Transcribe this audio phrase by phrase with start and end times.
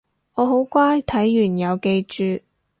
[0.33, 2.43] 我好乖睇完有記住